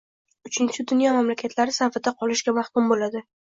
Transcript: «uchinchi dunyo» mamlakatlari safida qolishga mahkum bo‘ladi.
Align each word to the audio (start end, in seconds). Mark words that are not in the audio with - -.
«uchinchi 0.47 0.85
dunyo» 0.91 1.11
mamlakatlari 1.19 1.77
safida 1.77 2.17
qolishga 2.25 2.57
mahkum 2.61 2.93
bo‘ladi. 2.97 3.27